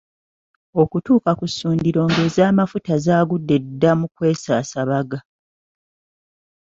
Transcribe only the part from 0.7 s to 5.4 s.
Okutuuka ku ssundiro ng’ez’amafuta zaagudde dda mu kwesaasabaga.